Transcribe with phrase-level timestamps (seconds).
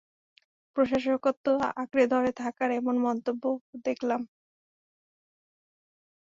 [0.77, 1.45] প্রশাসকত্ব
[1.75, 3.55] আকড়ে ধরে থাকা এমন মন্তব্যও
[3.85, 4.21] দেখলাম।